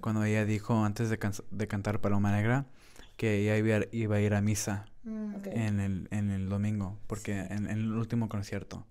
[0.00, 1.18] cuando ella dijo antes de,
[1.50, 2.66] de cantar Paloma Negra
[3.18, 5.34] que ella iba, iba a ir a misa mm.
[5.46, 8.86] en, el, en el domingo, porque en, el último concierto.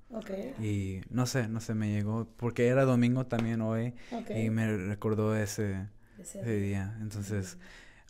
[0.61, 3.93] Y no sé, no sé, me llegó, porque era domingo también hoy
[4.35, 5.87] y me recordó ese,
[6.19, 6.97] ese día.
[7.01, 7.57] Entonces,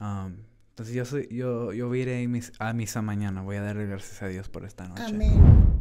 [0.01, 0.37] um,
[0.69, 2.27] entonces yo, soy, yo, yo iré
[2.59, 5.03] a misa mañana, voy a darle gracias a Dios por esta noche.
[5.05, 5.76] Amén.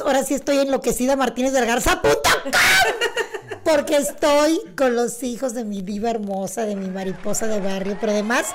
[0.00, 2.30] Ahora sí estoy enloquecida Martínez del Garza, puta
[3.64, 8.12] porque estoy con los hijos de mi diva hermosa, de mi mariposa de barrio, pero
[8.12, 8.46] además,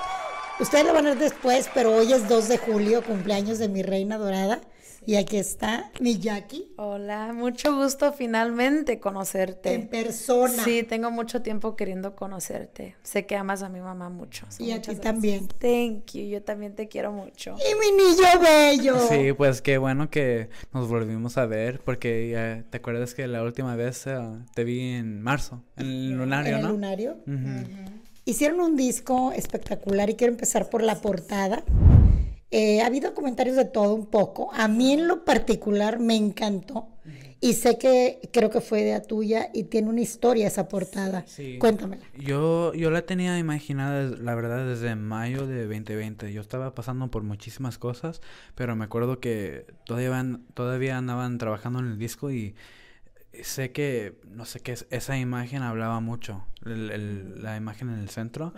[0.60, 3.82] ustedes lo van a ver después, pero hoy es 2 de julio, cumpleaños de mi
[3.82, 4.60] reina dorada.
[5.08, 6.72] Y aquí está mi Jackie.
[6.78, 9.74] Hola, mucho gusto finalmente conocerte.
[9.74, 10.64] En persona.
[10.64, 12.96] Sí, tengo mucho tiempo queriendo conocerte.
[13.04, 14.48] Sé que amas a mi mamá mucho.
[14.58, 15.48] y a ti también.
[15.48, 17.56] Thank you, yo también te quiero mucho.
[17.56, 19.00] Y mi niño bello.
[19.08, 23.44] Sí, pues qué bueno que nos volvimos a ver, porque ya te acuerdas que la
[23.44, 24.18] última vez eh,
[24.56, 27.18] te vi en marzo, en el lunario, ¿En el lunario?
[28.26, 31.64] Hicieron un disco espectacular y quiero empezar por la portada.
[32.52, 34.52] Eh, ha habido comentarios de todo un poco.
[34.54, 36.90] A mí en lo particular me encantó.
[37.42, 41.26] Y sé que creo que fue de tuya y tiene una historia esa portada.
[41.60, 42.04] Cuéntamela.
[42.18, 46.34] Yo, yo la tenía imaginada, la verdad, desde mayo de 2020.
[46.34, 48.22] Yo estaba pasando por muchísimas cosas,
[48.56, 52.56] pero me acuerdo que todavía, todavía andaban trabajando en el disco y
[53.44, 58.54] sé que, no sé qué, esa imagen hablaba mucho, la imagen en el centro.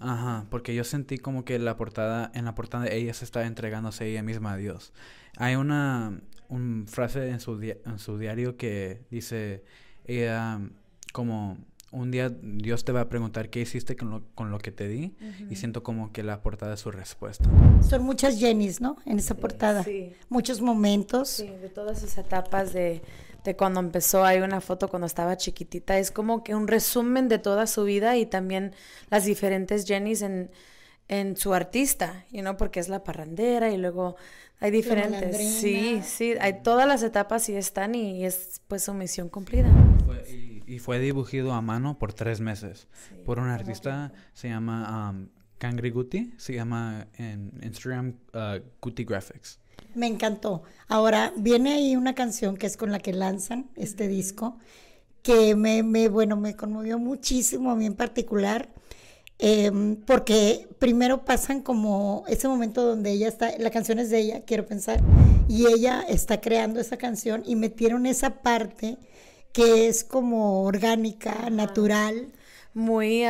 [0.00, 4.06] Ajá, porque yo sentí como que la portada, en la portada ella se estaba entregándose
[4.06, 4.92] ella misma a Dios.
[5.36, 6.20] Hay una
[6.86, 9.64] frase en su, en su diario que dice,
[10.04, 10.60] ella
[11.12, 11.58] como
[11.90, 14.88] un día Dios te va a preguntar qué hiciste con lo, con lo que te
[14.88, 15.14] di
[15.48, 17.48] y siento como que la portada es su respuesta.
[17.80, 18.96] Son muchas Jennys, ¿no?
[19.06, 19.84] En esa portada.
[19.84, 20.12] Sí.
[20.28, 21.28] Muchos momentos.
[21.28, 23.02] Sí, de todas esas etapas de
[23.44, 27.38] de cuando empezó, hay una foto cuando estaba chiquitita, es como que un resumen de
[27.38, 28.74] toda su vida y también
[29.10, 30.50] las diferentes Jennys en,
[31.08, 34.16] en su artista, you know, porque es la parrandera y luego
[34.60, 35.36] hay diferentes.
[35.36, 39.70] Sí, sí, hay todas las etapas y están y es pues su misión cumplida.
[40.28, 40.47] y,
[40.78, 42.86] fue dibujado a mano por tres meses
[43.24, 49.58] por un artista, se llama um, Kangri Guti, se llama en Instagram uh, Guti Graphics.
[49.94, 50.62] Me encantó.
[50.88, 54.58] Ahora, viene ahí una canción que es con la que lanzan este disco,
[55.22, 58.68] que me, me bueno, me conmovió muchísimo a mí en particular,
[59.38, 64.42] em, porque primero pasan como ese momento donde ella está, la canción es de ella,
[64.44, 65.00] quiero pensar,
[65.48, 68.98] y ella está creando esa canción y metieron esa parte
[69.58, 72.28] que es como orgánica, natural.
[72.74, 73.24] Muy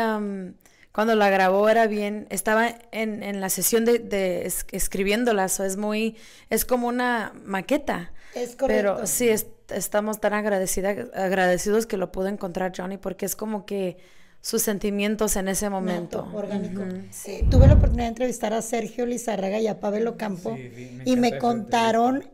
[0.93, 6.17] cuando la grabó era bien, estaba en, en la sesión de, de escribiéndolas, es muy,
[6.51, 8.13] es como una maqueta.
[8.35, 8.97] Es correcto.
[8.97, 9.31] Pero sí,
[9.69, 13.97] estamos tan agradecida, agradecidos que lo pudo encontrar Johnny, porque es como que
[14.41, 16.29] sus sentimientos en ese momento.
[16.35, 16.83] orgánico.
[17.11, 17.45] sí.
[17.51, 20.57] Tuve la oportunidad de entrevistar a Sergio Lizárraga y a Pablo Campo
[21.05, 22.25] y me contaron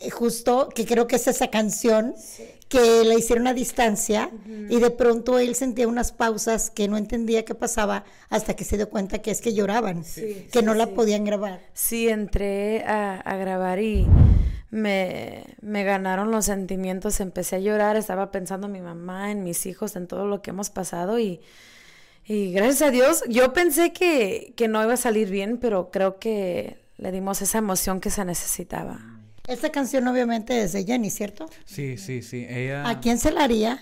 [0.00, 2.14] eh, justo que creo que es esa canción
[2.74, 4.30] que la hicieron a distancia
[4.68, 8.76] y de pronto él sentía unas pausas que no entendía qué pasaba hasta que se
[8.76, 10.02] dio cuenta que es que lloraban,
[10.50, 11.60] que no la podían grabar.
[11.72, 14.08] Sí, entré a, grabar y
[14.70, 19.66] me, me, ganaron los sentimientos, empecé a llorar, estaba pensando en mi mamá, en mis
[19.66, 21.40] hijos, en todo lo que hemos pasado y,
[22.26, 26.18] y gracias a Dios, yo pensé que, que no iba a salir bien, pero creo
[26.18, 28.98] que le dimos esa emoción que se necesitaba.
[29.46, 31.50] Esta canción obviamente es de Jenny, ¿cierto?
[31.66, 32.46] Sí, sí, sí.
[32.48, 32.88] Ella...
[32.88, 33.78] ¿A quién se la haría?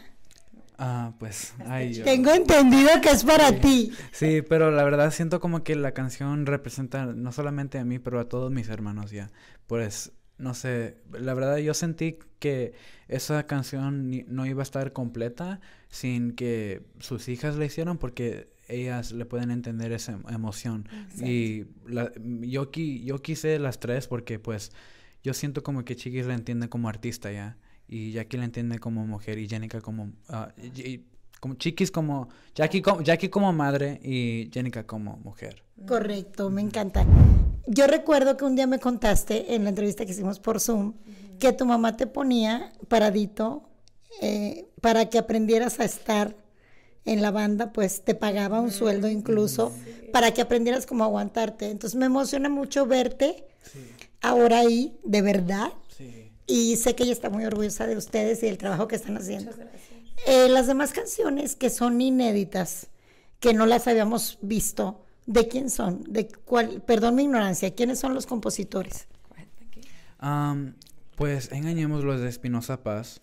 [0.76, 1.54] Ah, pues...
[1.66, 2.04] Ay, yo...
[2.04, 3.92] Tengo entendido que es para ti.
[4.10, 8.18] Sí, pero la verdad siento como que la canción representa no solamente a mí, pero
[8.18, 9.30] a todos mis hermanos ya.
[9.68, 12.72] Pues, no sé, la verdad yo sentí que
[13.06, 19.12] esa canción no iba a estar completa sin que sus hijas la hicieran porque ellas
[19.12, 20.88] le pueden entender esa emoción.
[21.20, 22.10] Y la,
[22.40, 24.72] yo, yo quise las tres porque pues
[25.22, 27.56] yo siento como que Chiquis la entiende como artista ya.
[27.88, 30.04] Y Jackie la entiende como mujer y Jenica como...
[30.28, 31.00] Uh,
[31.40, 32.28] como Chiquis como...
[32.54, 35.62] Jackie como, Jackie como madre y Jenica como mujer.
[35.86, 37.04] Correcto, me encanta.
[37.66, 40.94] Yo recuerdo que un día me contaste en la entrevista que hicimos por Zoom
[41.38, 43.68] que tu mamá te ponía paradito
[44.20, 46.36] eh, para que aprendieras a estar
[47.04, 49.72] en la banda, pues te pagaba un sueldo incluso
[50.12, 51.70] para que aprendieras cómo aguantarte.
[51.70, 53.44] Entonces me emociona mucho verte
[54.22, 55.72] ahora ahí, de verdad.
[56.46, 59.52] y sé que ella está muy orgullosa de ustedes y del trabajo que están haciendo.
[60.26, 62.88] Eh, las demás canciones que son inéditas,
[63.40, 66.04] que no las habíamos visto, ¿de quién son?
[66.04, 66.82] ¿De cuál?
[66.82, 69.06] Perdón mi ignorancia, ¿quiénes son los compositores?
[70.19, 70.75] Am,
[71.16, 73.20] pues engañemos los de Espinosa Paz.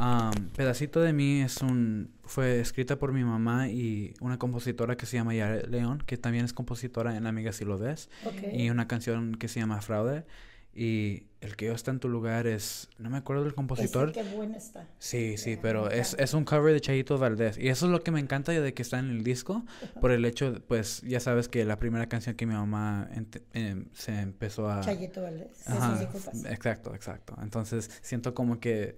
[0.00, 5.04] Am, Pedacito de mí es un fue escrita por mi mamá y una compositora que
[5.04, 8.52] se llama Yara León, que también es compositora en Amiga si lo ves, Ok.
[8.52, 10.24] y una canción que se llama Fraude.
[10.72, 14.10] Y el que yo está en tu lugar es, no me acuerdo del compositor.
[14.10, 14.86] Ese, qué buena está.
[15.00, 17.58] Sí, sí, pero es, es un cover de Chayito Valdés.
[17.58, 19.64] Y eso es lo que me encanta de que está en el disco.
[20.00, 23.10] Por el hecho, de, pues ya sabes que la primera canción que mi mamá
[23.52, 24.80] em, se empezó a...
[24.80, 25.68] Chayito Valdés.
[25.68, 26.52] Ajá, Jesús Disculpas.
[26.52, 27.36] exacto, exacto.
[27.42, 28.96] Entonces siento como que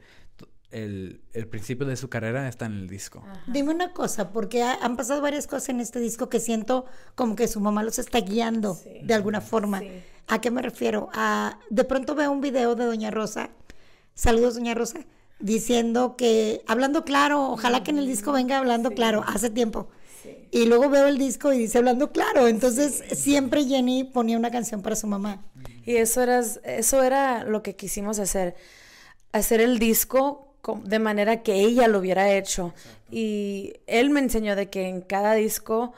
[0.73, 3.23] el, el principio de su carrera está en el disco.
[3.47, 6.85] Dime una cosa, porque ha- han pasado varias cosas en este disco que siento
[7.15, 9.81] como que su mamá los está guiando de alguna forma.
[9.81, 9.89] Sí.
[10.29, 11.09] ¿A qué me refiero?
[11.13, 13.51] A, de pronto veo un video de Doña Rosa,
[14.15, 15.01] saludos Doña Rosa,
[15.41, 19.89] diciendo que, hablando claro, ojalá que en el disco venga hablando claro, hace tiempo.
[20.53, 22.47] Y luego veo el disco y dice hablando claro.
[22.47, 25.43] Entonces siempre Jenny ponía una canción para su mamá.
[25.85, 28.55] Y eso era, eso era lo que quisimos hacer,
[29.33, 30.52] hacer el disco co-
[30.85, 32.73] de manera que ella lo hubiera hecho.
[33.11, 35.93] Y él me enseñó de que en cada disco,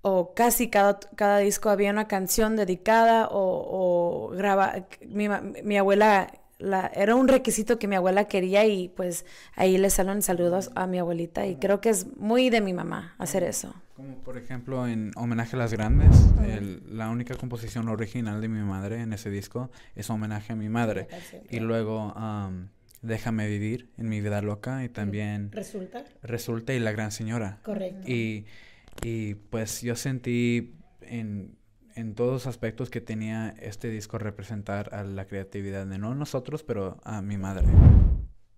[0.00, 5.28] o casi cada, cada disco, había una canción dedicada o, o graba, mi,
[5.62, 10.22] mi abuela, la, era un requisito que mi abuela quería y pues ahí le salen
[10.22, 13.74] saludos a mi abuelita y creo que es muy de mi mamá hacer eso.
[13.94, 18.60] Como por ejemplo en Homenaje a las Grandes, el- la única composición original de mi
[18.62, 21.08] madre en ese disco es homenaje a mi madre.
[21.50, 22.68] Y luego am,
[23.02, 26.04] Déjame vivir en mi vida loca y también ¿Resulta?
[26.22, 27.60] Resulta y La Gran Señora.
[27.62, 28.08] Correcto.
[28.08, 28.46] Y,
[29.02, 31.56] y pues yo sentí en,
[31.98, 36.62] en todos los aspectos que tenía este disco representar a la creatividad de no nosotros,
[36.62, 37.66] pero a mi madre.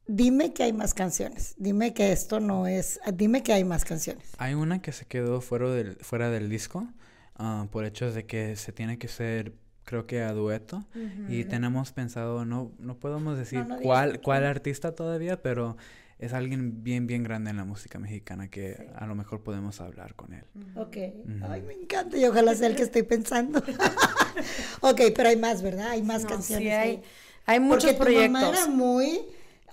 [0.06, 1.54] Dime que hay más canciones.
[1.56, 3.00] Dime que esto no es.
[3.14, 4.32] Dime que hay más canciones.
[4.38, 6.86] Hay una que se quedó fuera del, fuera del disco
[7.36, 9.54] ah, por hechos de que se tiene que ser,
[9.84, 10.84] creo que a dueto.
[11.28, 15.76] Y tenemos pensado, no, no podemos decir No, no digas cuál, cuál artista todavía, pero
[16.18, 20.14] es alguien bien, bien grande en la música mexicana que a lo mejor podemos hablar
[20.14, 20.44] con él.
[20.76, 20.96] Ok.
[21.48, 23.58] Ay, me encanta y ojalá sea el que estoy pensando.
[24.80, 25.88] ok, pero hay más, ¿verdad?
[25.90, 26.64] Hay más No, canciones.
[26.64, 26.88] sí, ahí.
[26.90, 27.02] hay,
[27.46, 28.66] hay muchos Porque tu mamá proyectos.
[28.66, 29.20] era muy,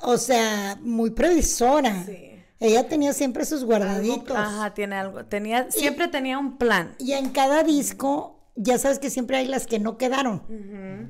[0.01, 2.03] o sea, muy previsora.
[2.06, 2.24] Sí.
[2.60, 4.36] Ella tenía siempre sus guardaditos.
[4.36, 5.25] Ajá, tiene algo.
[5.25, 6.95] Tenía, siempre tenía un plan.
[6.98, 10.42] Y en cada disco, ya sabes que siempre hay las que no quedaron.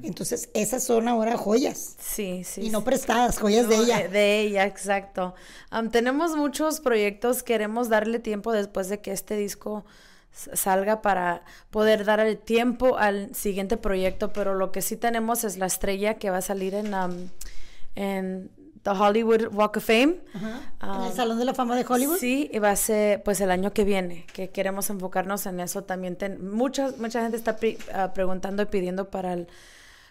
[0.03, 1.95] Entonces, esas son ahora joyas.
[1.99, 2.61] Sí, sí.
[2.61, 4.07] y no prestadas, joyas de ella.
[4.09, 5.33] De, ella, exacto.
[5.91, 9.85] Tenemos muchos proyectos, queremos darle tiempo después de que este disco
[10.31, 15.57] salga para poder dar el tiempo al siguiente proyecto, pero lo que sí tenemos es
[15.57, 17.29] la estrella que va a salir en, am,
[17.95, 18.51] en
[18.93, 20.19] The Hollywood Walk of Fame.
[20.33, 20.61] Ajá.
[20.79, 22.17] Ah, en el Salón de la Fama de Hollywood.
[22.17, 25.83] Sí, y va a ser pues el año que viene, que queremos enfocarnos en eso
[25.83, 26.15] también.
[26.15, 29.47] ten- mucha, mucha gente está pri- ah, preguntando y pidiendo para el,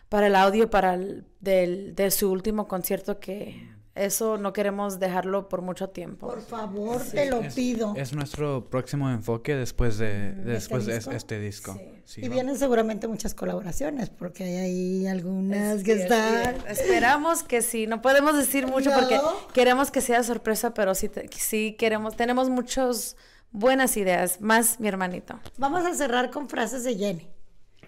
[0.08, 5.48] para el audio para el, del, de su último concierto, que eso no queremos dejarlo
[5.48, 6.28] por mucho tiempo.
[6.28, 7.94] Por favor, te lo Es- pido.
[7.96, 11.10] Es nuestro próximo enfoque después de, Mm, después de disco?
[11.12, 11.80] este disco.
[12.04, 16.56] Sí, y va- vienen seguramente muchas colaboraciones, porque hay ahí algunas que están.
[16.68, 19.18] Esperamos que sí, no podemos decir mucho porque
[19.52, 23.16] queremos que sea sorpresa, pero sí, te- sí queremos, tenemos muchas
[23.50, 25.40] buenas ideas, más mi hermanito.
[25.56, 27.26] Vamos a cerrar con frases de Jenny.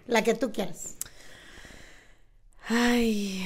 [0.06, 0.97] La que tú quieras.
[2.68, 3.44] Ay,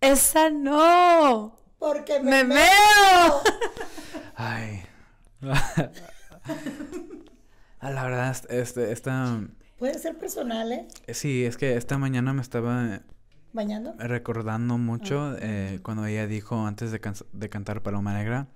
[0.00, 1.56] esa no.
[1.84, 3.42] Porque me, Me me- meo.
[4.36, 4.82] Ay.
[7.80, 9.42] Ah, la verdad, est- este, esta...
[9.78, 10.88] Puede ser personal, ¿eh?
[11.12, 13.02] Sí, es que esta mañana me estaba
[13.52, 13.94] Bañando.
[13.98, 18.46] recordando Ah, mucho eh, cuando ella dijo antes de, can- de cantar Paloma Negra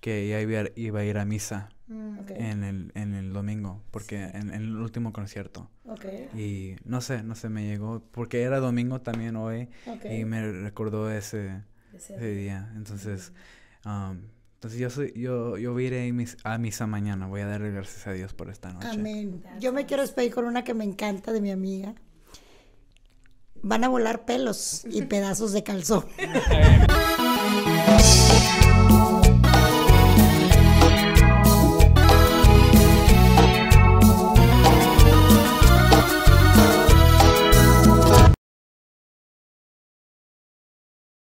[0.00, 1.70] que ella iba, a- iba a ir a misa
[2.20, 2.30] Ok.
[2.36, 5.68] en el, en el domingo, porque en, en el último concierto.
[5.88, 6.04] Ok.
[6.36, 9.68] Y no sé, no sé, me llegó, porque era domingo también hoy
[10.08, 11.62] y me recordó ese,
[11.96, 12.72] ese día.
[12.76, 13.32] Entonces,
[13.84, 14.18] um,
[14.54, 17.26] entonces yo soy, yo, yo iré a mis- a misa mañana.
[17.26, 18.88] Voy a darle gracias a Dios por esta noche.
[18.88, 19.42] Amén.
[19.60, 21.94] Yo me quiero despedir con una que me encanta de mi amiga.
[23.62, 26.04] Van a volar pelos y pedazos de calzón.